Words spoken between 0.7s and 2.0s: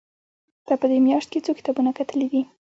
په دې مياشت کې څو کتابونه